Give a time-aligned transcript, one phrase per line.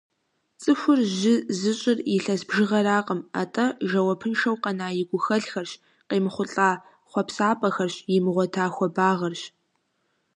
[0.61, 5.71] Цӏыхур жьы зыщӏыр илъэс бжыгъэракъым, атӏэ жэуапыншэу къэна и гухэлъхэрщ,
[6.07, 6.69] къеймыхъулӏа
[7.09, 9.41] хъуэпсапӏэхэрщ, имыгъуэта хуэбагъэрщ.